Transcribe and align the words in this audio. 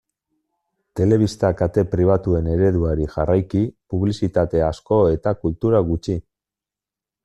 Telebista 0.99 1.51
kate 1.59 1.83
pribatuen 1.91 2.49
ereduari 2.55 3.07
jarraiki 3.17 3.63
publizitate 3.95 4.67
asko 4.73 5.01
eta 5.19 5.39
kultura 5.45 5.87
gutxi. 5.93 6.23